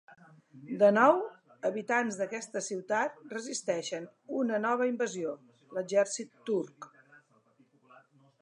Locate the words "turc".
6.51-6.93